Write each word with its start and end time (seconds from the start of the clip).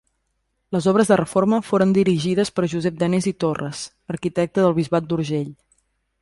Les 0.75 0.85
obres 0.91 1.11
de 1.11 1.17
reforma 1.19 1.59
foren 1.67 1.93
dirigides 1.97 2.51
per 2.55 2.65
Josep 2.73 2.97
Danés 3.03 3.29
i 3.33 3.35
Torres, 3.45 3.83
arquitecte 4.15 4.65
del 4.65 4.75
bisbat 4.81 5.11
d'Urgell. 5.13 5.55